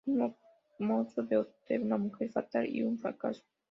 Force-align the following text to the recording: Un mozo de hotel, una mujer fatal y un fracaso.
Un 0.07 0.33
mozo 0.79 1.21
de 1.21 1.37
hotel, 1.37 1.83
una 1.83 1.95
mujer 1.99 2.31
fatal 2.31 2.67
y 2.67 2.81
un 2.81 2.97
fracaso. 2.97 3.43